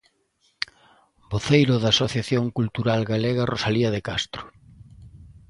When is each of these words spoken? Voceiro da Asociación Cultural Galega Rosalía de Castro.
Voceiro 1.31 1.75
da 1.83 1.89
Asociación 1.95 2.45
Cultural 2.57 3.01
Galega 3.11 3.49
Rosalía 3.53 3.89
de 3.95 4.01
Castro. 4.09 4.41